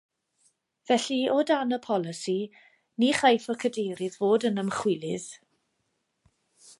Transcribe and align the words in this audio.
Felly 0.87 1.17
o 1.35 1.37
dan 1.49 1.75
y 1.77 1.79
polisi 1.87 2.37
ni 3.03 3.09
chaiff 3.19 3.45
y 3.53 3.57
cadeirydd 3.65 4.19
fod 4.23 4.49
yn 4.51 4.61
ymchwilydd 4.65 5.29